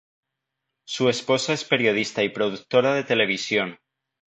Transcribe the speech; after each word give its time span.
Su 0.87 1.09
esposa 1.09 1.53
es 1.53 1.63
periodista 1.63 2.23
y 2.23 2.29
productora 2.29 2.95
de 2.95 3.03
televisión. 3.03 3.77